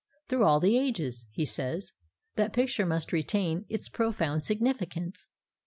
'Through 0.29 0.43
all 0.43 0.59
the 0.59 0.79
ages,' 0.79 1.27
he 1.29 1.45
says, 1.45 1.91
'that 2.33 2.53
picture 2.53 2.87
must 2.87 3.13
retain 3.13 3.65
its 3.69 3.87
profound 3.87 4.43
significance.' 4.43 5.29